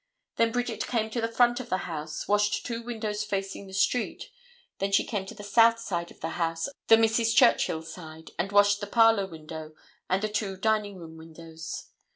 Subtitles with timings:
[0.37, 4.31] Then Bridget came to the front of the house, washed two windows facing the street;
[4.79, 7.35] then she came to the south side of the house, the Mrs.
[7.35, 9.75] Churchill side, and washed the parlor window
[10.09, 11.89] and the two dining room windows.